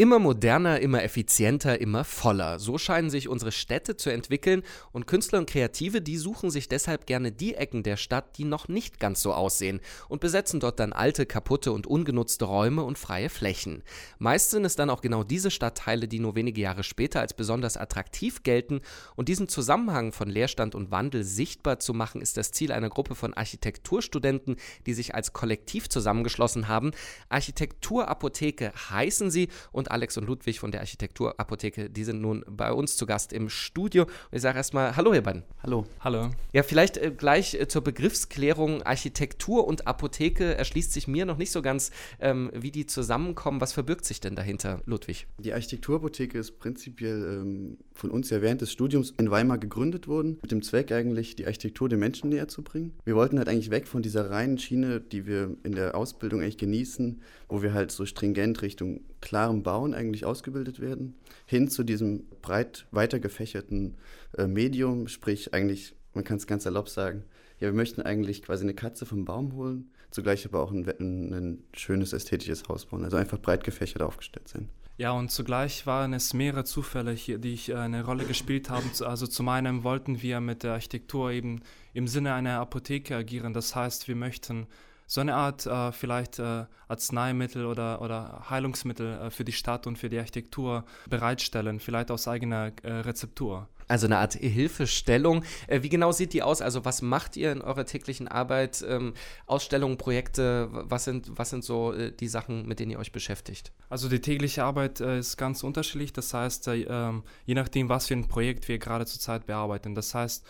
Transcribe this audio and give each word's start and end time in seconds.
Immer 0.00 0.20
moderner, 0.20 0.78
immer 0.78 1.02
effizienter, 1.02 1.80
immer 1.80 2.04
voller. 2.04 2.60
So 2.60 2.78
scheinen 2.78 3.10
sich 3.10 3.26
unsere 3.26 3.50
Städte 3.50 3.96
zu 3.96 4.10
entwickeln 4.10 4.62
und 4.92 5.08
Künstler 5.08 5.40
und 5.40 5.50
Kreative, 5.50 6.00
die 6.00 6.18
suchen 6.18 6.50
sich 6.50 6.68
deshalb 6.68 7.04
gerne 7.04 7.32
die 7.32 7.56
Ecken 7.56 7.82
der 7.82 7.96
Stadt, 7.96 8.38
die 8.38 8.44
noch 8.44 8.68
nicht 8.68 9.00
ganz 9.00 9.20
so 9.20 9.32
aussehen 9.34 9.80
und 10.08 10.20
besetzen 10.20 10.60
dort 10.60 10.78
dann 10.78 10.92
alte, 10.92 11.26
kaputte 11.26 11.72
und 11.72 11.88
ungenutzte 11.88 12.44
Räume 12.44 12.84
und 12.84 12.96
freie 12.96 13.28
Flächen. 13.28 13.82
Meist 14.20 14.50
sind 14.50 14.64
es 14.64 14.76
dann 14.76 14.88
auch 14.88 15.00
genau 15.00 15.24
diese 15.24 15.50
Stadtteile, 15.50 16.06
die 16.06 16.20
nur 16.20 16.36
wenige 16.36 16.60
Jahre 16.60 16.84
später 16.84 17.18
als 17.18 17.34
besonders 17.34 17.76
attraktiv 17.76 18.44
gelten 18.44 18.82
und 19.16 19.28
diesen 19.28 19.48
Zusammenhang 19.48 20.12
von 20.12 20.28
Leerstand 20.28 20.76
und 20.76 20.92
Wandel 20.92 21.24
sichtbar 21.24 21.80
zu 21.80 21.92
machen, 21.92 22.20
ist 22.20 22.36
das 22.36 22.52
Ziel 22.52 22.70
einer 22.70 22.88
Gruppe 22.88 23.16
von 23.16 23.34
Architekturstudenten, 23.34 24.58
die 24.86 24.94
sich 24.94 25.16
als 25.16 25.32
Kollektiv 25.32 25.88
zusammengeschlossen 25.88 26.68
haben. 26.68 26.92
Architekturapotheke 27.30 28.72
heißen 28.90 29.32
sie 29.32 29.48
und 29.72 29.87
Alex 29.90 30.16
und 30.16 30.26
Ludwig 30.26 30.60
von 30.60 30.70
der 30.70 30.80
Architekturapotheke, 30.80 31.90
die 31.90 32.04
sind 32.04 32.20
nun 32.20 32.44
bei 32.48 32.72
uns 32.72 32.96
zu 32.96 33.06
Gast 33.06 33.32
im 33.32 33.48
Studio. 33.48 34.04
Und 34.04 34.12
ich 34.32 34.42
sage 34.42 34.58
erstmal 34.58 34.96
Hallo, 34.96 35.12
ihr 35.12 35.22
beiden. 35.22 35.42
Hallo. 35.62 35.86
Hallo. 36.00 36.30
Ja, 36.52 36.62
vielleicht 36.62 36.96
äh, 36.96 37.10
gleich 37.10 37.54
äh, 37.54 37.68
zur 37.68 37.82
Begriffsklärung. 37.82 38.82
Architektur 38.82 39.66
und 39.66 39.86
Apotheke 39.86 40.54
erschließt 40.54 40.92
sich 40.92 41.08
mir 41.08 41.26
noch 41.26 41.36
nicht 41.36 41.50
so 41.50 41.62
ganz, 41.62 41.90
ähm, 42.20 42.50
wie 42.54 42.70
die 42.70 42.86
zusammenkommen. 42.86 43.60
Was 43.60 43.72
verbirgt 43.72 44.04
sich 44.04 44.20
denn 44.20 44.36
dahinter, 44.36 44.80
Ludwig? 44.86 45.26
Die 45.38 45.52
Architekturapotheke 45.52 46.38
ist 46.38 46.58
prinzipiell 46.58 47.40
ähm, 47.40 47.78
von 47.92 48.10
uns 48.10 48.30
ja 48.30 48.40
während 48.42 48.60
des 48.60 48.72
Studiums 48.72 49.14
in 49.18 49.30
Weimar 49.30 49.58
gegründet 49.58 50.08
worden, 50.08 50.38
mit 50.42 50.50
dem 50.50 50.62
Zweck 50.62 50.92
eigentlich, 50.92 51.36
die 51.36 51.46
Architektur 51.46 51.88
den 51.88 51.98
Menschen 51.98 52.30
näher 52.30 52.48
zu 52.48 52.62
bringen. 52.62 52.92
Wir 53.04 53.16
wollten 53.16 53.38
halt 53.38 53.48
eigentlich 53.48 53.70
weg 53.70 53.88
von 53.88 54.02
dieser 54.02 54.30
reinen 54.30 54.58
Schiene, 54.58 55.00
die 55.00 55.26
wir 55.26 55.56
in 55.64 55.72
der 55.72 55.94
Ausbildung 55.94 56.40
eigentlich 56.40 56.58
genießen, 56.58 57.20
wo 57.48 57.62
wir 57.62 57.72
halt 57.74 57.90
so 57.90 58.06
stringent 58.06 58.62
Richtung 58.62 59.00
klarem 59.20 59.62
Bauen 59.78 59.94
eigentlich 59.94 60.24
ausgebildet 60.24 60.80
werden, 60.80 61.14
hin 61.46 61.68
zu 61.68 61.84
diesem 61.84 62.24
breit 62.42 62.88
weiter 62.90 63.20
gefächerten 63.20 63.96
äh, 64.36 64.48
Medium, 64.48 65.06
sprich 65.06 65.54
eigentlich, 65.54 65.94
man 66.14 66.24
kann 66.24 66.38
es 66.38 66.48
ganz 66.48 66.64
salopp 66.64 66.88
sagen, 66.88 67.22
ja, 67.60 67.68
wir 67.68 67.74
möchten 67.74 68.02
eigentlich 68.02 68.42
quasi 68.42 68.64
eine 68.64 68.74
Katze 68.74 69.06
vom 69.06 69.24
Baum 69.24 69.52
holen, 69.52 69.92
zugleich 70.10 70.44
aber 70.44 70.60
auch 70.60 70.72
ein, 70.72 70.84
ein, 70.98 71.32
ein 71.32 71.64
schönes 71.74 72.12
ästhetisches 72.12 72.68
Haus 72.68 72.86
bauen, 72.86 73.04
also 73.04 73.16
einfach 73.16 73.38
breit 73.38 73.62
gefächert 73.62 74.02
aufgestellt 74.02 74.48
sein. 74.48 74.68
Ja, 74.96 75.12
und 75.12 75.30
zugleich 75.30 75.86
waren 75.86 76.12
es 76.12 76.34
mehrere 76.34 76.64
Zufälle, 76.64 77.12
hier, 77.12 77.38
die 77.38 77.52
ich, 77.52 77.68
äh, 77.68 77.76
eine 77.76 78.04
Rolle 78.04 78.24
gespielt 78.24 78.70
haben. 78.70 78.90
Also 79.02 79.28
zum 79.28 79.48
einen 79.48 79.84
wollten 79.84 80.22
wir 80.22 80.40
mit 80.40 80.64
der 80.64 80.72
Architektur 80.72 81.30
eben 81.30 81.60
im 81.94 82.08
Sinne 82.08 82.34
einer 82.34 82.58
Apotheke 82.58 83.14
agieren. 83.14 83.52
Das 83.52 83.76
heißt, 83.76 84.08
wir 84.08 84.16
möchten 84.16 84.66
so 85.08 85.22
eine 85.22 85.34
Art 85.34 85.66
äh, 85.66 85.90
vielleicht 85.90 86.38
äh, 86.38 86.66
Arzneimittel 86.86 87.64
oder, 87.64 88.02
oder 88.02 88.44
Heilungsmittel 88.50 89.18
äh, 89.18 89.30
für 89.30 89.44
die 89.44 89.52
Stadt 89.52 89.86
und 89.86 89.98
für 89.98 90.10
die 90.10 90.18
Architektur 90.18 90.84
bereitstellen, 91.08 91.80
vielleicht 91.80 92.10
aus 92.10 92.28
eigener 92.28 92.72
äh, 92.82 92.92
Rezeptur. 92.92 93.68
Also 93.88 94.06
eine 94.06 94.18
Art 94.18 94.34
Hilfestellung. 94.34 95.44
Äh, 95.66 95.80
wie 95.82 95.88
genau 95.88 96.12
sieht 96.12 96.34
die 96.34 96.42
aus? 96.42 96.60
Also 96.60 96.84
was 96.84 97.00
macht 97.00 97.38
ihr 97.38 97.52
in 97.52 97.62
eurer 97.62 97.86
täglichen 97.86 98.28
Arbeit? 98.28 98.84
Ähm, 98.86 99.14
Ausstellungen, 99.46 99.96
Projekte, 99.96 100.68
was 100.70 101.04
sind, 101.04 101.30
was 101.38 101.48
sind 101.48 101.64
so 101.64 101.94
die 101.94 102.28
Sachen, 102.28 102.68
mit 102.68 102.78
denen 102.78 102.90
ihr 102.90 102.98
euch 102.98 103.12
beschäftigt? 103.12 103.72
Also 103.88 104.10
die 104.10 104.20
tägliche 104.20 104.62
Arbeit 104.62 105.00
ist 105.00 105.38
ganz 105.38 105.64
unterschiedlich. 105.64 106.12
Das 106.12 106.34
heißt, 106.34 106.68
ähm, 106.68 107.22
je 107.46 107.54
nachdem, 107.54 107.88
was 107.88 108.08
für 108.08 108.14
ein 108.14 108.28
Projekt 108.28 108.68
wir 108.68 108.78
gerade 108.78 109.06
zurzeit 109.06 109.46
bearbeiten. 109.46 109.94
Das 109.94 110.14
heißt, 110.14 110.44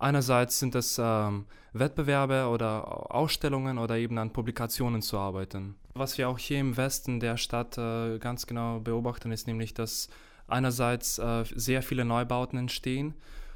Einerseits 0.00 0.58
sind 0.58 0.74
es 0.74 0.98
ähm, 0.98 1.44
Wettbewerbe 1.74 2.48
oder 2.48 3.14
Ausstellungen 3.14 3.76
oder 3.76 3.98
eben 3.98 4.16
an 4.16 4.32
Publikationen 4.32 5.02
zu 5.02 5.18
arbeiten. 5.18 5.76
Was 5.92 6.16
wir 6.16 6.30
auch 6.30 6.38
hier 6.38 6.58
im 6.58 6.78
Westen 6.78 7.20
der 7.20 7.36
Stadt 7.36 7.76
äh, 7.76 8.18
ganz 8.18 8.46
genau 8.46 8.80
beobachten, 8.80 9.30
ist 9.30 9.46
nämlich, 9.46 9.74
dass 9.74 10.08
einerseits 10.48 11.18
äh, 11.18 11.44
sehr 11.54 11.82
viele 11.82 12.06
Neubauten 12.06 12.58
entstehen 12.58 13.12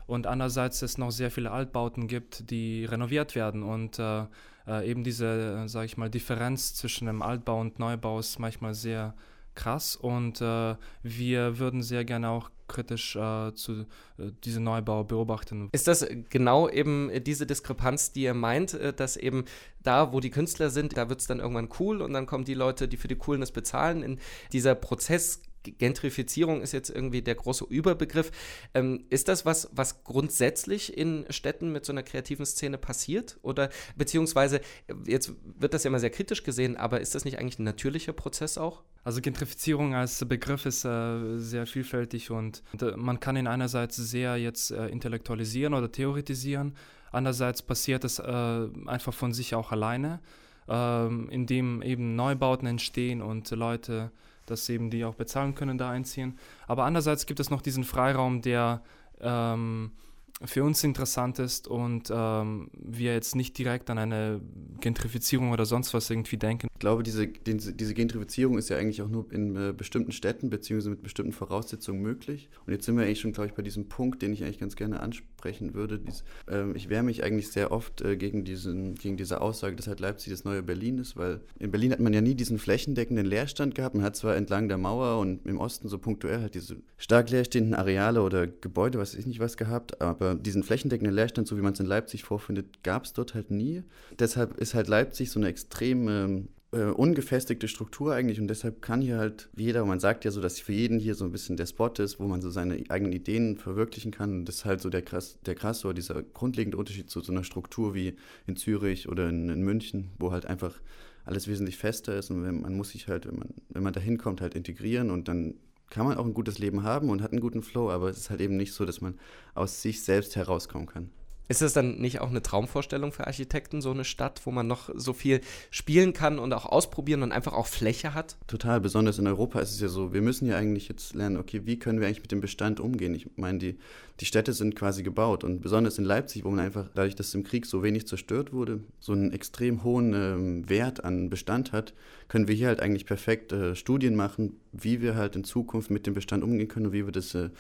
und 0.06 0.26
andererseits 0.26 0.82
es 0.82 0.98
noch 0.98 1.12
sehr 1.12 1.30
viele 1.30 1.50
Altbauten 1.50 2.08
gibt, 2.08 2.50
die 2.50 2.84
renoviert 2.84 3.34
werden 3.34 3.62
und 3.62 3.98
äh, 3.98 4.26
äh 4.66 4.90
eben 4.90 5.02
diese, 5.02 5.62
äh, 5.64 5.69
sage 5.69 5.86
ich 5.86 5.96
mal, 5.96 6.10
Differenz 6.10 6.74
zwischen 6.74 7.06
dem 7.06 7.22
Altbau 7.22 7.58
und 7.58 7.78
Neubau 7.78 8.19
ist 8.19 8.38
manchmal 8.38 8.74
sehr 8.74 9.14
krass 9.54 9.96
und 9.96 10.42
äh, 10.42 10.76
wir 11.02 11.58
würden 11.58 11.82
sehr 11.82 12.04
gerne 12.04 12.28
auch 12.28 12.50
kritisch 12.69 13.16
äh, 13.16 13.52
zu 13.54 13.86
äh, 14.19 14.30
diesem 14.44 14.64
Neubau 14.64 15.04
beobachten. 15.04 15.69
Ist 15.72 15.88
das 15.88 16.06
genau 16.30 16.69
eben 16.69 17.10
diese 17.25 17.47
Diskrepanz, 17.47 18.12
die 18.12 18.22
ihr 18.22 18.34
meint, 18.34 18.75
äh, 18.75 18.92
dass 18.92 19.16
eben 19.16 19.44
da, 19.82 20.12
wo 20.12 20.20
die 20.20 20.30
Künstler 20.30 20.70
sind, 20.70 20.97
da 20.97 21.08
wird 21.08 21.20
es 21.20 21.26
dann 21.26 21.41
irgendwann 21.41 21.69
cool 21.78 22.00
und 22.02 22.12
dann 22.12 22.26
kommen 22.26 22.44
die 22.44 22.54
Leute, 22.54 22.88
die 22.88 22.97
für 22.97 23.08
die 23.08 23.16
Coolness 23.16 23.52
bezahlen. 23.52 24.02
In 24.02 24.19
dieser 24.52 24.75
Prozess 24.75 25.42
Gentrifizierung 25.64 26.60
ist 26.62 26.72
jetzt 26.72 26.91
irgendwie 26.91 27.22
der 27.22 27.34
große 27.34 27.64
Überbegriff. 27.64 28.30
Ähm, 28.75 29.04
ist 29.10 29.28
das 29.28 29.44
was, 29.44 29.69
was 29.72 30.04
grundsätzlich 30.04 30.97
in 30.97 31.26
Städten 31.30 31.72
mit 31.72 31.84
so 31.84 31.92
einer 31.92 32.02
kreativen 32.02 32.47
Szene 32.47 32.78
passiert? 32.78 33.38
Oder 33.42 33.70
beziehungsweise, 33.97 34.60
jetzt 35.06 35.32
wird 35.58 35.75
das 35.75 35.84
ja 35.84 35.88
immer 35.88 36.00
sehr 36.00 36.10
kritisch 36.10 36.42
gesehen, 36.42 36.76
aber 36.76 37.00
ist 37.00 37.14
das 37.14 37.25
nicht 37.25 37.38
eigentlich 37.38 37.58
ein 37.58 37.64
natürlicher 37.64 38.12
Prozess 38.12 38.58
auch? 38.58 38.82
Also 39.04 39.20
Gentrifizierung 39.20 39.94
als 39.94 40.25
Begriff 40.25 40.64
ist 40.64 40.84
äh, 40.84 41.38
sehr 41.38 41.66
vielfältig 41.66 42.31
und, 42.31 42.62
äh, 42.81 42.96
man 42.96 43.20
kann 43.20 43.36
ihn 43.36 43.46
einerseits 43.46 43.96
sehr 43.96 44.36
jetzt 44.36 44.70
äh, 44.70 44.86
intellektualisieren 44.86 45.75
oder 45.75 45.92
theoretisieren, 45.92 46.75
andererseits 47.12 47.62
passiert 47.62 48.04
es 48.04 48.19
äh, 48.19 48.69
einfach 48.86 49.12
von 49.12 49.34
sich 49.34 49.54
auch 49.54 49.72
alleine, 49.72 50.20
ähm, 50.69 51.28
indem 51.31 51.82
eben 51.82 52.16
Neubauten 52.16 52.66
entstehen 52.66 53.20
und 53.20 53.50
Leute 53.50 54.10
dass 54.47 54.69
eben 54.69 54.91
die 54.91 55.05
auch 55.05 55.15
bezahlen 55.15 55.55
können, 55.55 55.78
da 55.78 55.91
einziehen. 55.91 56.38
Aber 56.66 56.84
andererseits 56.84 57.27
gibt 57.27 57.41
es 57.41 57.50
noch 57.50 57.62
diesen 57.62 57.84
Freiraum, 57.84 58.43
der 58.43 58.82
ähm, 59.21 59.93
für 60.42 60.64
uns 60.64 60.82
interessant 60.82 61.38
ist 61.38 61.68
und 61.68 62.10
ähm, 62.12 62.68
wir 62.74 63.14
jetzt 63.14 63.36
nicht 63.36 63.56
direkt 63.56 63.88
an 63.88 63.98
eine 63.98 64.40
Gentrifizierung 64.80 65.52
oder 65.52 65.64
sonst 65.64 65.94
was 65.94 66.10
irgendwie 66.10 66.36
denken. 66.36 66.66
Ich 66.72 66.80
glaube, 66.80 67.04
diese, 67.04 67.28
diese 67.28 67.94
Gentrifizierung 67.94 68.58
ist 68.58 68.68
ja 68.68 68.76
eigentlich 68.76 69.00
auch 69.02 69.08
nur 69.08 69.32
in 69.32 69.56
äh, 69.56 69.72
bestimmten 69.72 70.10
Städten 70.10 70.50
bzw. 70.50 70.90
mit 70.90 71.02
bestimmten 71.02 71.32
Voraussetzungen 71.32 72.02
möglich. 72.02 72.48
Und 72.66 72.72
jetzt 72.72 72.84
sind 72.84 72.96
wir 72.96 73.04
eigentlich 73.04 73.20
schon, 73.20 73.32
glaube 73.32 73.48
ich, 73.48 73.54
bei 73.54 73.62
diesem 73.62 73.88
Punkt, 73.88 74.22
den 74.22 74.32
ich 74.32 74.42
eigentlich 74.42 74.58
ganz 74.58 74.74
gerne 74.74 75.00
ansprechen 75.00 75.72
würde. 75.72 76.00
Dies, 76.00 76.24
äh, 76.50 76.70
ich 76.72 76.88
wehre 76.88 77.04
mich 77.04 77.22
eigentlich 77.22 77.50
sehr 77.52 77.70
oft 77.70 78.02
äh, 78.02 78.16
gegen, 78.16 78.44
diesen, 78.44 78.96
gegen 78.96 79.16
diese 79.16 79.40
Aussage, 79.40 79.76
dass 79.76 79.86
halt 79.86 80.00
Leipzig 80.00 80.32
das 80.32 80.44
neue 80.44 80.64
Berlin 80.64 80.98
ist, 80.98 81.16
weil 81.16 81.40
in 81.60 81.70
Berlin 81.70 81.92
hat 81.92 82.00
man 82.00 82.12
ja 82.12 82.20
nie 82.20 82.34
diesen 82.34 82.58
flächendeckenden 82.58 83.24
Leerstand 83.24 83.76
gehabt. 83.76 83.94
Man 83.94 84.04
hat 84.04 84.16
zwar 84.16 84.34
entlang 84.34 84.68
der 84.68 84.78
Mauer 84.78 85.20
und 85.20 85.46
im 85.46 85.58
Osten 85.58 85.88
so 85.88 85.98
punktuell 85.98 86.40
halt 86.40 86.54
diese 86.54 86.76
stark 86.98 87.30
leerstehenden 87.30 87.74
Areale 87.74 88.20
oder 88.22 88.48
Gebäude, 88.48 88.98
was 88.98 89.14
ich 89.14 89.26
nicht 89.26 89.38
was 89.38 89.56
gehabt, 89.56 90.00
aber 90.00 90.23
diesen 90.32 90.62
flächendeckenden 90.62 91.14
Leerstand, 91.14 91.46
so 91.46 91.56
wie 91.56 91.62
man 91.62 91.74
es 91.74 91.80
in 91.80 91.86
Leipzig 91.86 92.24
vorfindet, 92.24 92.82
gab 92.82 93.04
es 93.04 93.12
dort 93.12 93.34
halt 93.34 93.50
nie. 93.50 93.82
Deshalb 94.18 94.56
ist 94.58 94.74
halt 94.74 94.88
Leipzig 94.88 95.30
so 95.30 95.38
eine 95.38 95.48
extrem 95.48 96.08
ähm, 96.08 96.48
äh, 96.74 96.86
ungefestigte 96.86 97.68
Struktur 97.68 98.14
eigentlich 98.14 98.40
und 98.40 98.48
deshalb 98.48 98.82
kann 98.82 99.00
hier 99.00 99.18
halt 99.18 99.48
jeder, 99.56 99.84
man 99.84 100.00
sagt 100.00 100.24
ja 100.24 100.30
so, 100.30 100.40
dass 100.40 100.58
für 100.58 100.72
jeden 100.72 100.98
hier 100.98 101.14
so 101.14 101.24
ein 101.24 101.30
bisschen 101.30 101.56
der 101.56 101.66
Spot 101.66 101.92
ist, 101.98 102.18
wo 102.18 102.26
man 102.26 102.40
so 102.40 102.50
seine 102.50 102.82
eigenen 102.88 103.12
Ideen 103.12 103.56
verwirklichen 103.56 104.10
kann 104.10 104.32
und 104.32 104.44
das 104.46 104.56
ist 104.56 104.64
halt 104.64 104.80
so 104.80 104.90
der 104.90 105.02
krass, 105.02 105.38
der 105.46 105.54
krass 105.54 105.84
oder 105.84 105.94
dieser 105.94 106.22
grundlegende 106.22 106.76
Unterschied 106.76 107.10
zu 107.10 107.20
so 107.20 107.32
einer 107.32 107.44
Struktur 107.44 107.94
wie 107.94 108.16
in 108.46 108.56
Zürich 108.56 109.08
oder 109.08 109.28
in, 109.28 109.48
in 109.48 109.62
München, 109.62 110.10
wo 110.18 110.32
halt 110.32 110.46
einfach 110.46 110.80
alles 111.24 111.48
wesentlich 111.48 111.76
fester 111.76 112.16
ist 112.16 112.30
und 112.30 112.40
man 112.42 112.76
muss 112.76 112.90
sich 112.90 113.08
halt, 113.08 113.26
wenn 113.26 113.36
man, 113.36 113.48
wenn 113.68 113.82
man 113.82 113.92
da 113.92 114.00
hinkommt, 114.00 114.40
halt 114.40 114.54
integrieren 114.54 115.10
und 115.10 115.28
dann 115.28 115.54
kann 115.90 116.06
man 116.06 116.16
auch 116.18 116.24
ein 116.24 116.34
gutes 116.34 116.58
Leben 116.58 116.82
haben 116.82 117.10
und 117.10 117.22
hat 117.22 117.32
einen 117.32 117.40
guten 117.40 117.62
Flow, 117.62 117.90
aber 117.90 118.08
es 118.08 118.18
ist 118.18 118.30
halt 118.30 118.40
eben 118.40 118.56
nicht 118.56 118.72
so, 118.72 118.84
dass 118.84 119.00
man 119.00 119.18
aus 119.54 119.82
sich 119.82 120.02
selbst 120.02 120.36
herauskommen 120.36 120.86
kann. 120.86 121.10
Ist 121.47 121.60
das 121.60 121.75
dann 121.75 121.99
nicht 121.99 122.20
auch 122.20 122.31
eine 122.31 122.41
Traumvorstellung 122.41 123.12
für 123.12 123.26
Architekten, 123.26 123.82
so 123.82 123.91
eine 123.91 124.05
Stadt, 124.05 124.41
wo 124.44 124.50
man 124.50 124.67
noch 124.67 124.88
so 124.94 125.12
viel 125.12 125.43
spielen 125.70 126.14
kann 126.14 126.38
und 126.38 126.52
auch 126.55 126.64
ausprobieren 126.64 127.23
und 127.23 127.32
einfach 127.32 127.52
auch 127.52 127.67
Fläche 127.67 128.14
hat? 128.14 128.37
Total, 128.46 128.81
besonders 128.81 129.19
in 129.19 129.26
Europa 129.26 129.61
ist 129.61 129.73
es 129.73 129.81
ja 129.81 129.88
so, 129.88 130.14
wir 130.14 130.23
müssen 130.23 130.46
ja 130.46 130.56
eigentlich 130.56 130.88
jetzt 130.88 131.14
lernen, 131.14 131.37
okay, 131.37 131.62
wie 131.64 131.79
können 131.79 132.00
wir 132.00 132.06
eigentlich 132.06 132.23
mit 132.23 132.32
dem 132.32 132.41
Bestand 132.41 132.81
umgehen? 132.81 133.14
Ich 133.14 133.29
meine, 133.37 133.58
die, 133.58 133.79
die 134.20 134.25
Städte 134.25 134.55
sind 134.55 134.75
quasi 134.75 135.02
gebaut 135.02 135.44
und 135.44 135.61
besonders 135.61 135.99
in 135.99 136.05
Leipzig, 136.05 136.44
wo 136.44 136.50
man 136.50 136.61
einfach, 136.61 136.88
dadurch, 136.94 137.14
dass 137.14 137.35
im 137.35 137.44
Krieg 137.44 137.67
so 137.67 137.82
wenig 137.82 138.06
zerstört 138.06 138.55
wurde, 138.55 138.81
so 138.99 139.12
einen 139.12 139.31
extrem 139.31 139.85
hohen 139.85 140.14
ähm, 140.14 140.70
Wert 140.70 141.05
an 141.05 141.29
Bestand 141.29 141.73
hat, 141.73 141.93
können 142.29 142.49
wir 142.49 142.55
hier 142.55 142.69
halt 142.69 142.81
eigentlich 142.81 143.05
perfekt 143.05 143.52
äh, 143.52 143.76
Studien 143.76 144.17
machen, 144.17 144.61
wie 144.73 145.02
wir 145.02 145.14
halt 145.14 145.37
in 145.37 145.44
Zukunft 145.44 145.90
mit 145.90 146.06
dem 146.06 146.14
Bestand 146.14 146.43
umgehen 146.43 146.69
können 146.69 146.87
und 146.87 146.93
wie 146.93 147.05
wir 147.05 147.12
das 147.12 147.35
äh, 147.35 147.50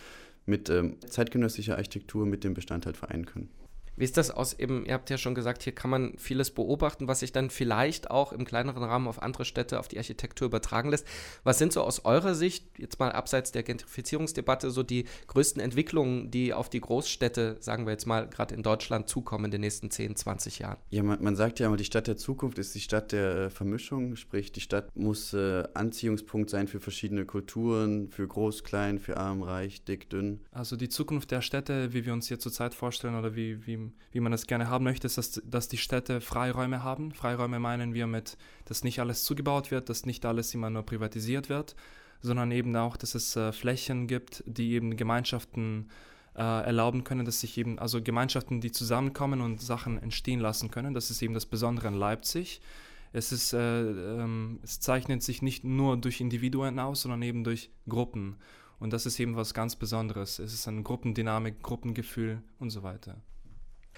mit 0.46 0.70
äh, 0.70 0.90
zeitgenössischer 1.06 1.76
Architektur 1.76 2.24
mit 2.24 2.44
dem 2.44 2.54
Bestand 2.54 2.86
halt 2.86 2.96
vereinen 2.96 3.26
können. 3.26 3.50
Wie 3.96 4.04
ist 4.04 4.16
das 4.16 4.30
aus 4.30 4.58
eben, 4.58 4.84
ihr 4.86 4.94
habt 4.94 5.10
ja 5.10 5.18
schon 5.18 5.34
gesagt, 5.34 5.62
hier 5.62 5.74
kann 5.74 5.90
man 5.90 6.14
vieles 6.18 6.50
beobachten, 6.50 7.08
was 7.08 7.20
sich 7.20 7.32
dann 7.32 7.50
vielleicht 7.50 8.10
auch 8.10 8.32
im 8.32 8.44
kleineren 8.44 8.82
Rahmen 8.82 9.06
auf 9.06 9.22
andere 9.22 9.44
Städte, 9.44 9.78
auf 9.78 9.88
die 9.88 9.98
Architektur 9.98 10.46
übertragen 10.46 10.90
lässt. 10.90 11.06
Was 11.44 11.58
sind 11.58 11.72
so 11.72 11.82
aus 11.82 12.04
eurer 12.04 12.34
Sicht, 12.34 12.66
jetzt 12.78 12.98
mal 12.98 13.12
abseits 13.12 13.52
der 13.52 13.62
Gentrifizierungsdebatte, 13.62 14.70
so 14.70 14.82
die 14.82 15.04
größten 15.28 15.62
Entwicklungen, 15.62 16.30
die 16.30 16.52
auf 16.52 16.68
die 16.68 16.80
Großstädte, 16.80 17.56
sagen 17.60 17.86
wir 17.86 17.92
jetzt 17.92 18.06
mal, 18.06 18.28
gerade 18.28 18.54
in 18.54 18.62
Deutschland 18.62 19.08
zukommen 19.08 19.46
in 19.46 19.50
den 19.52 19.60
nächsten 19.60 19.90
10, 19.90 20.16
20 20.16 20.58
Jahren? 20.58 20.78
Ja, 20.90 21.02
man, 21.02 21.22
man 21.22 21.36
sagt 21.36 21.60
ja 21.60 21.66
immer, 21.66 21.76
die 21.76 21.84
Stadt 21.84 22.06
der 22.06 22.16
Zukunft 22.16 22.58
ist 22.58 22.74
die 22.74 22.80
Stadt 22.80 23.12
der 23.12 23.36
äh, 23.36 23.50
Vermischung, 23.50 24.16
sprich 24.16 24.52
die 24.52 24.60
Stadt 24.60 24.94
muss 24.96 25.32
äh, 25.34 25.64
Anziehungspunkt 25.74 26.50
sein 26.50 26.68
für 26.68 26.80
verschiedene 26.80 27.26
Kulturen, 27.26 28.08
für 28.08 28.26
groß, 28.26 28.64
klein, 28.64 28.98
für 28.98 29.16
arm, 29.16 29.42
reich, 29.42 29.84
dick, 29.84 30.10
dünn. 30.10 30.40
Also 30.50 30.76
die 30.76 30.88
Zukunft 30.88 31.30
der 31.30 31.42
Städte, 31.42 31.92
wie 31.92 32.04
wir 32.04 32.12
uns 32.12 32.28
hier 32.28 32.38
zurzeit 32.38 32.74
vorstellen 32.74 33.14
oder 33.14 33.36
wie, 33.36 33.66
wie 33.66 33.83
wie 34.12 34.20
man 34.20 34.32
es 34.32 34.46
gerne 34.46 34.68
haben 34.68 34.84
möchte, 34.84 35.06
ist, 35.06 35.18
dass, 35.18 35.42
dass 35.44 35.68
die 35.68 35.76
Städte 35.76 36.20
Freiräume 36.20 36.82
haben. 36.82 37.12
Freiräume 37.12 37.58
meinen 37.58 37.94
wir 37.94 38.06
mit, 38.06 38.36
dass 38.64 38.84
nicht 38.84 39.00
alles 39.00 39.24
zugebaut 39.24 39.70
wird, 39.70 39.88
dass 39.88 40.06
nicht 40.06 40.24
alles 40.24 40.54
immer 40.54 40.70
nur 40.70 40.84
privatisiert 40.84 41.48
wird, 41.48 41.74
sondern 42.20 42.50
eben 42.52 42.74
auch, 42.76 42.96
dass 42.96 43.14
es 43.14 43.36
äh, 43.36 43.52
Flächen 43.52 44.06
gibt, 44.06 44.42
die 44.46 44.72
eben 44.72 44.96
Gemeinschaften 44.96 45.90
äh, 46.36 46.40
erlauben 46.42 47.04
können, 47.04 47.24
dass 47.24 47.40
sich 47.40 47.58
eben, 47.58 47.78
also 47.78 48.02
Gemeinschaften, 48.02 48.60
die 48.60 48.72
zusammenkommen 48.72 49.40
und 49.40 49.60
Sachen 49.60 50.02
entstehen 50.02 50.40
lassen 50.40 50.70
können. 50.70 50.94
Das 50.94 51.10
ist 51.10 51.22
eben 51.22 51.34
das 51.34 51.46
Besondere 51.46 51.88
in 51.88 51.94
Leipzig. 51.94 52.60
Es, 53.12 53.30
ist, 53.30 53.52
äh, 53.52 53.82
ähm, 53.82 54.58
es 54.62 54.80
zeichnet 54.80 55.22
sich 55.22 55.42
nicht 55.42 55.62
nur 55.62 55.96
durch 55.96 56.20
Individuen 56.20 56.78
aus, 56.80 57.02
sondern 57.02 57.22
eben 57.22 57.44
durch 57.44 57.70
Gruppen. 57.88 58.36
Und 58.80 58.92
das 58.92 59.06
ist 59.06 59.20
eben 59.20 59.36
was 59.36 59.54
ganz 59.54 59.76
Besonderes. 59.76 60.38
Es 60.40 60.52
ist 60.52 60.66
eine 60.66 60.82
Gruppendynamik, 60.82 61.62
Gruppengefühl 61.62 62.42
und 62.58 62.70
so 62.70 62.82
weiter. 62.82 63.16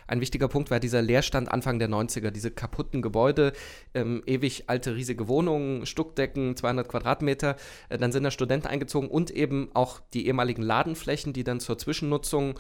Ein 0.06 0.20
wichtiger 0.20 0.48
Punkt 0.48 0.70
war 0.70 0.80
dieser 0.80 1.02
Leerstand 1.02 1.50
Anfang 1.50 1.78
der 1.78 1.88
90er, 1.88 2.30
diese 2.30 2.50
kaputten 2.50 3.02
Gebäude, 3.02 3.52
ähm, 3.94 4.22
ewig 4.26 4.64
alte, 4.68 4.94
riesige 4.94 5.28
Wohnungen, 5.28 5.84
Stuckdecken, 5.86 6.56
200 6.56 6.88
Quadratmeter. 6.88 7.56
Äh, 7.88 7.98
dann 7.98 8.12
sind 8.12 8.22
da 8.22 8.30
Studenten 8.30 8.68
eingezogen 8.68 9.08
und 9.08 9.30
eben 9.30 9.70
auch 9.74 10.00
die 10.14 10.26
ehemaligen 10.26 10.62
Ladenflächen, 10.62 11.32
die 11.32 11.44
dann 11.44 11.60
zur 11.60 11.78
Zwischennutzung 11.78 12.58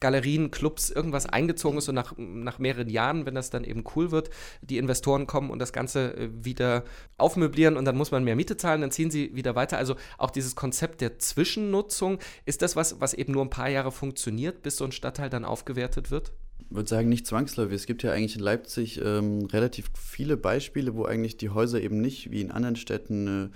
Galerien, 0.00 0.50
Clubs, 0.50 0.90
irgendwas 0.90 1.26
eingezogen 1.26 1.78
ist 1.78 1.88
und 1.88 1.94
nach, 1.94 2.14
nach 2.16 2.58
mehreren 2.58 2.88
Jahren, 2.88 3.26
wenn 3.26 3.34
das 3.34 3.50
dann 3.50 3.64
eben 3.64 3.84
cool 3.96 4.10
wird, 4.10 4.30
die 4.60 4.78
Investoren 4.78 5.26
kommen 5.26 5.50
und 5.50 5.58
das 5.58 5.72
Ganze 5.72 6.16
äh, 6.16 6.30
wieder 6.32 6.84
aufmöblieren 7.16 7.76
und 7.76 7.84
dann 7.84 7.96
muss 7.96 8.10
man 8.10 8.24
mehr 8.24 8.36
Miete 8.36 8.56
zahlen, 8.56 8.80
dann 8.80 8.90
ziehen 8.90 9.10
sie 9.10 9.34
wieder 9.34 9.54
weiter. 9.54 9.78
Also 9.78 9.96
auch 10.16 10.30
dieses 10.30 10.54
Konzept 10.54 11.00
der 11.00 11.18
Zwischennutzung, 11.18 12.18
ist 12.44 12.62
das 12.62 12.76
was, 12.76 13.00
was 13.00 13.14
eben 13.14 13.32
nur 13.32 13.44
ein 13.44 13.50
paar 13.50 13.68
Jahre 13.68 13.92
funktioniert, 13.92 14.62
bis 14.62 14.76
so 14.76 14.84
ein 14.84 14.92
Stadtteil 14.92 15.30
dann 15.30 15.44
aufgewertet 15.44 16.10
wird? 16.10 16.32
Würde 16.70 16.88
sagen, 16.88 17.08
nicht 17.08 17.26
zwangsläufig. 17.26 17.74
Es 17.74 17.86
gibt 17.86 18.02
ja 18.02 18.12
eigentlich 18.12 18.36
in 18.36 18.42
Leipzig 18.42 19.00
ähm, 19.02 19.46
relativ 19.46 19.90
viele 19.98 20.36
Beispiele, 20.36 20.94
wo 20.94 21.04
eigentlich 21.04 21.36
die 21.36 21.50
Häuser 21.50 21.80
eben 21.80 22.00
nicht 22.00 22.30
wie 22.30 22.40
in 22.40 22.50
anderen 22.50 22.76
Städten 22.76 23.46
äh, 23.46 23.48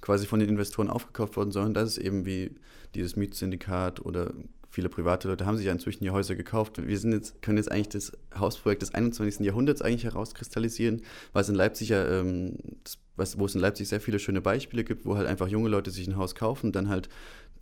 quasi 0.00 0.26
von 0.26 0.40
den 0.40 0.48
Investoren 0.48 0.90
aufgekauft 0.90 1.36
wurden, 1.36 1.52
sondern 1.52 1.74
das 1.74 1.90
ist 1.90 1.98
eben 1.98 2.26
wie 2.26 2.52
dieses 2.94 3.16
Mietsyndikat 3.16 4.04
oder 4.04 4.32
viele 4.76 4.88
private 4.90 5.28
Leute 5.28 5.46
haben 5.46 5.56
sich 5.56 5.66
ja 5.66 5.72
inzwischen 5.72 6.04
die 6.04 6.10
Häuser 6.10 6.34
gekauft. 6.34 6.86
Wir 6.86 6.98
sind 6.98 7.12
jetzt, 7.12 7.40
können 7.40 7.56
jetzt 7.56 7.72
eigentlich 7.72 7.88
das 7.88 8.12
Hausprojekt 8.38 8.82
des 8.82 8.92
21. 8.92 9.40
Jahrhunderts 9.40 9.80
eigentlich 9.80 10.04
herauskristallisieren, 10.04 11.02
was 11.32 11.48
in 11.48 11.54
Leipzig 11.54 11.88
ja, 11.88 12.06
ähm, 12.06 12.58
was, 13.16 13.38
wo 13.38 13.46
es 13.46 13.54
in 13.54 13.62
Leipzig 13.62 13.88
sehr 13.88 14.02
viele 14.02 14.18
schöne 14.18 14.42
Beispiele 14.42 14.84
gibt, 14.84 15.06
wo 15.06 15.16
halt 15.16 15.26
einfach 15.26 15.48
junge 15.48 15.70
Leute 15.70 15.90
sich 15.90 16.06
ein 16.06 16.16
Haus 16.16 16.34
kaufen, 16.34 16.72
dann 16.72 16.90
halt 16.90 17.08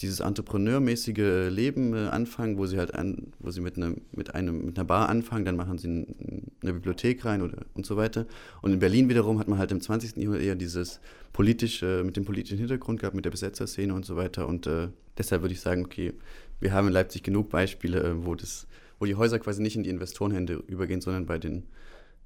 dieses 0.00 0.20
entrepreneurmäßige 0.20 1.50
Leben 1.50 1.94
äh, 1.94 2.08
anfangen, 2.08 2.58
wo 2.58 2.66
sie 2.66 2.78
halt 2.78 2.94
an, 2.94 3.32
wo 3.38 3.50
sie 3.50 3.60
mit, 3.60 3.76
ne, 3.76 3.96
mit, 4.12 4.34
einem, 4.34 4.66
mit 4.66 4.76
einer 4.76 4.84
Bar 4.84 5.08
anfangen, 5.08 5.44
dann 5.44 5.56
machen 5.56 5.78
sie 5.78 5.88
ein, 5.88 6.52
eine 6.62 6.72
Bibliothek 6.72 7.24
rein 7.24 7.42
oder 7.42 7.58
und 7.74 7.86
so 7.86 7.96
weiter. 7.96 8.26
Und 8.62 8.72
in 8.72 8.80
Berlin 8.80 9.08
wiederum 9.08 9.38
hat 9.38 9.48
man 9.48 9.58
halt 9.58 9.70
im 9.72 9.80
20. 9.80 10.16
Jahrhundert 10.16 10.42
eher 10.42 10.56
dieses 10.56 11.00
politische, 11.32 12.02
mit 12.04 12.16
dem 12.16 12.24
politischen 12.24 12.58
Hintergrund 12.58 13.00
gehabt, 13.00 13.14
mit 13.14 13.24
der 13.24 13.30
Besetzerszene 13.30 13.94
und 13.94 14.04
so 14.04 14.16
weiter. 14.16 14.48
Und 14.48 14.66
äh, 14.66 14.88
deshalb 15.16 15.42
würde 15.42 15.54
ich 15.54 15.60
sagen, 15.60 15.84
okay, 15.84 16.12
wir 16.60 16.72
haben 16.72 16.88
in 16.88 16.92
Leipzig 16.92 17.22
genug 17.22 17.50
Beispiele, 17.50 18.02
äh, 18.02 18.24
wo, 18.24 18.34
das, 18.34 18.66
wo 18.98 19.06
die 19.06 19.14
Häuser 19.14 19.38
quasi 19.38 19.62
nicht 19.62 19.76
in 19.76 19.84
die 19.84 19.90
Investorenhände 19.90 20.62
übergehen, 20.66 21.00
sondern 21.00 21.26
bei 21.26 21.38
den 21.38 21.64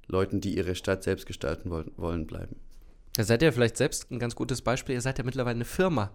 Leuten, 0.07 0.41
die 0.41 0.57
ihre 0.57 0.73
Stadt 0.75 1.03
selbst 1.03 1.27
gestalten 1.27 1.69
wollen, 1.69 1.91
wollen 1.97 2.25
bleiben. 2.25 2.55
Da 3.15 3.23
seid 3.23 3.41
ihr 3.41 3.53
vielleicht 3.53 3.77
selbst 3.77 4.09
ein 4.11 4.19
ganz 4.19 4.35
gutes 4.35 4.61
Beispiel. 4.61 4.95
Ihr 4.95 5.01
seid 5.01 5.17
ja 5.17 5.23
mittlerweile 5.23 5.55
eine 5.55 5.65
Firma. 5.65 6.11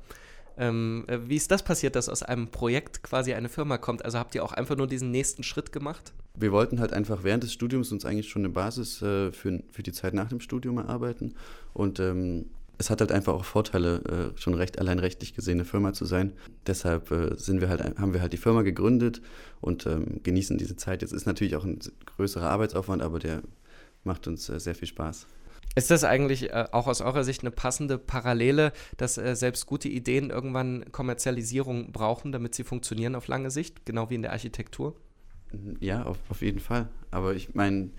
Ähm, 0.56 1.04
äh, 1.08 1.18
wie 1.26 1.36
ist 1.36 1.50
das 1.50 1.62
passiert, 1.62 1.96
dass 1.96 2.08
aus 2.08 2.22
einem 2.22 2.48
Projekt 2.48 3.02
quasi 3.02 3.34
eine 3.34 3.48
Firma 3.48 3.78
kommt? 3.78 4.04
Also 4.04 4.18
habt 4.18 4.34
ihr 4.34 4.44
auch 4.44 4.52
einfach 4.52 4.76
nur 4.76 4.86
diesen 4.86 5.10
nächsten 5.10 5.42
Schritt 5.42 5.72
gemacht? 5.72 6.12
Wir 6.36 6.52
wollten 6.52 6.80
halt 6.80 6.92
einfach 6.92 7.24
während 7.24 7.44
des 7.44 7.52
Studiums 7.52 7.92
uns 7.92 8.04
eigentlich 8.04 8.28
schon 8.28 8.42
eine 8.42 8.50
Basis 8.50 9.02
äh, 9.02 9.32
für, 9.32 9.62
für 9.70 9.82
die 9.82 9.92
Zeit 9.92 10.14
nach 10.14 10.28
dem 10.28 10.40
Studium 10.40 10.78
erarbeiten. 10.78 11.34
Und 11.72 12.00
ähm, 12.00 12.46
es 12.78 12.90
hat 12.90 13.00
halt 13.00 13.12
einfach 13.12 13.34
auch 13.34 13.44
Vorteile, 13.44 14.32
äh, 14.34 14.38
schon 14.40 14.54
recht 14.54 14.78
allein 14.78 14.98
rechtlich 14.98 15.34
gesehen 15.34 15.58
eine 15.58 15.64
Firma 15.64 15.92
zu 15.92 16.04
sein. 16.04 16.32
Deshalb 16.66 17.10
äh, 17.10 17.36
sind 17.36 17.60
wir 17.60 17.68
halt, 17.68 17.98
haben 17.98 18.12
wir 18.12 18.20
halt 18.20 18.32
die 18.32 18.38
Firma 18.38 18.62
gegründet 18.62 19.22
und 19.60 19.86
ähm, 19.86 20.20
genießen 20.22 20.58
diese 20.58 20.76
Zeit. 20.76 21.02
Jetzt 21.02 21.12
ist 21.12 21.26
natürlich 21.26 21.56
auch 21.56 21.64
ein 21.64 21.78
größerer 22.16 22.50
Arbeitsaufwand, 22.50 23.02
aber 23.02 23.18
der 23.18 23.42
macht 24.02 24.26
uns 24.26 24.48
äh, 24.48 24.58
sehr 24.58 24.74
viel 24.74 24.88
Spaß. 24.88 25.26
Ist 25.74 25.90
das 25.90 26.04
eigentlich 26.04 26.50
äh, 26.50 26.66
auch 26.72 26.86
aus 26.86 27.00
eurer 27.00 27.24
Sicht 27.24 27.42
eine 27.42 27.50
passende 27.50 27.98
Parallele, 27.98 28.72
dass 28.96 29.18
äh, 29.18 29.34
selbst 29.34 29.66
gute 29.66 29.88
Ideen 29.88 30.30
irgendwann 30.30 30.84
Kommerzialisierung 30.92 31.92
brauchen, 31.92 32.32
damit 32.32 32.54
sie 32.54 32.64
funktionieren 32.64 33.14
auf 33.14 33.26
lange 33.26 33.50
Sicht, 33.50 33.84
genau 33.84 34.10
wie 34.10 34.14
in 34.14 34.22
der 34.22 34.32
Architektur? 34.32 34.94
Ja, 35.80 36.04
auf, 36.04 36.18
auf 36.28 36.42
jeden 36.42 36.60
Fall. 36.60 36.88
Aber 37.10 37.34
ich 37.34 37.54
meine, 37.54 37.90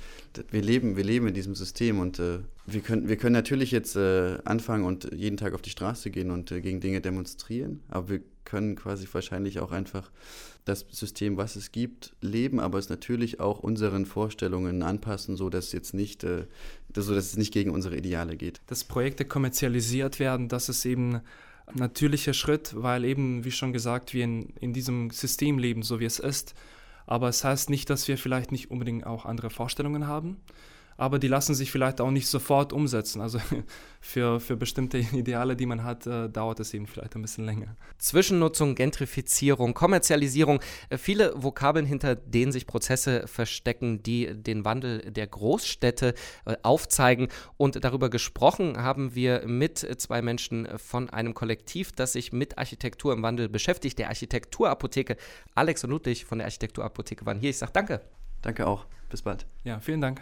wir 0.51 0.61
leben, 0.61 0.97
wir 0.97 1.03
leben 1.03 1.27
in 1.27 1.33
diesem 1.33 1.55
System 1.55 1.99
und 1.99 2.19
äh, 2.19 2.39
wir, 2.65 2.81
können, 2.81 3.07
wir 3.07 3.17
können 3.17 3.33
natürlich 3.33 3.71
jetzt 3.71 3.95
äh, 3.95 4.37
anfangen 4.45 4.83
und 4.83 5.09
jeden 5.13 5.37
Tag 5.37 5.53
auf 5.53 5.61
die 5.61 5.69
Straße 5.69 6.11
gehen 6.11 6.31
und 6.31 6.51
äh, 6.51 6.61
gegen 6.61 6.81
Dinge 6.81 7.01
demonstrieren, 7.01 7.81
aber 7.89 8.09
wir 8.09 8.21
können 8.43 8.75
quasi 8.75 9.07
wahrscheinlich 9.11 9.59
auch 9.59 9.71
einfach 9.71 10.11
das 10.65 10.85
System, 10.89 11.37
was 11.37 11.55
es 11.55 11.71
gibt, 11.71 12.15
leben, 12.21 12.59
aber 12.59 12.79
es 12.79 12.89
natürlich 12.89 13.39
auch 13.39 13.59
unseren 13.59 14.05
Vorstellungen 14.05 14.83
anpassen, 14.83 15.35
so 15.35 15.49
dass 15.49 15.71
jetzt 15.71 15.93
nicht, 15.93 16.23
äh, 16.23 16.45
so 17.01 17.15
dass 17.15 17.25
es 17.25 17.37
nicht 17.37 17.53
gegen 17.53 17.71
unsere 17.71 17.97
Ideale 17.97 18.35
geht. 18.35 18.61
Dass 18.67 18.83
Projekte 18.83 19.25
kommerzialisiert 19.25 20.19
werden, 20.19 20.47
das 20.47 20.69
ist 20.69 20.85
eben 20.85 21.15
ein 21.67 21.75
natürlicher 21.75 22.33
Schritt, 22.33 22.73
weil 22.75 23.05
eben, 23.05 23.43
wie 23.43 23.51
schon 23.51 23.73
gesagt, 23.73 24.13
wir 24.13 24.23
in, 24.23 24.49
in 24.59 24.73
diesem 24.73 25.09
System 25.09 25.57
leben, 25.57 25.83
so 25.83 25.99
wie 25.99 26.05
es 26.05 26.19
ist. 26.19 26.53
Aber 27.07 27.29
es 27.29 27.43
heißt 27.43 27.69
nicht, 27.69 27.89
dass 27.89 28.07
wir 28.07 28.17
vielleicht 28.17 28.51
nicht 28.51 28.71
unbedingt 28.71 29.05
auch 29.05 29.25
andere 29.25 29.49
Vorstellungen 29.49 30.07
haben 30.07 30.37
aber 30.97 31.19
die 31.19 31.27
lassen 31.27 31.53
sich 31.55 31.71
vielleicht 31.71 31.99
auch 31.99 32.11
nicht 32.11 32.27
sofort 32.27 32.73
umsetzen. 32.73 33.21
Also 33.21 33.39
für, 34.01 34.39
für 34.39 34.55
bestimmte 34.55 34.97
Ideale, 34.97 35.55
die 35.55 35.65
man 35.65 35.83
hat, 35.83 36.07
äh, 36.07 36.29
dauert 36.29 36.59
es 36.59 36.73
eben 36.73 36.87
vielleicht 36.87 37.15
ein 37.15 37.21
bisschen 37.21 37.45
länger. 37.45 37.75
Zwischennutzung, 37.97 38.75
Gentrifizierung, 38.75 39.73
Kommerzialisierung, 39.73 40.59
äh, 40.89 40.97
viele 40.97 41.33
Vokabeln, 41.35 41.85
hinter 41.85 42.15
denen 42.15 42.51
sich 42.51 42.67
Prozesse 42.67 43.27
verstecken, 43.27 44.03
die 44.03 44.33
den 44.33 44.63
Wandel 44.65 45.11
der 45.11 45.27
Großstädte 45.27 46.13
äh, 46.45 46.55
aufzeigen. 46.63 47.27
Und 47.57 47.83
darüber 47.83 48.09
gesprochen 48.09 48.77
haben 48.77 49.15
wir 49.15 49.45
mit 49.47 49.79
zwei 49.99 50.21
Menschen 50.21 50.67
von 50.77 51.09
einem 51.09 51.33
Kollektiv, 51.33 51.91
das 51.91 52.13
sich 52.13 52.31
mit 52.31 52.57
Architektur 52.57 53.13
im 53.13 53.23
Wandel 53.23 53.49
beschäftigt, 53.49 53.99
der 53.99 54.09
Architekturapotheke. 54.09 55.17
Alex 55.55 55.83
und 55.83 55.89
Ludwig 55.89 56.25
von 56.25 56.37
der 56.37 56.45
Architekturapotheke 56.45 57.25
waren 57.25 57.39
hier. 57.39 57.49
Ich 57.49 57.57
sage 57.57 57.71
danke. 57.73 58.01
Danke 58.41 58.67
auch. 58.67 58.85
Bis 59.09 59.21
bald. 59.23 59.45
Ja, 59.63 59.79
vielen 59.79 60.01
Dank. 60.01 60.21